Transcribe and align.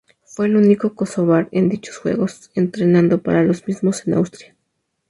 Fue 0.25 0.47
el 0.47 0.55
único 0.55 0.95
kosovar 0.95 1.47
en 1.51 1.69
dichos 1.69 1.97
juegos, 1.99 2.49
entrenando 2.55 3.21
para 3.21 3.43
los 3.43 3.67
mismos 3.67 4.07
en 4.07 4.15
Austria. 4.15 4.55